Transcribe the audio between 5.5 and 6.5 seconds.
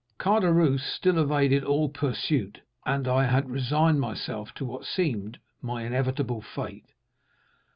my inevitable